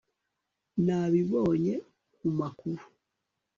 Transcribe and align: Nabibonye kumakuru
Nabibonye 0.85 1.73
kumakuru 2.15 2.83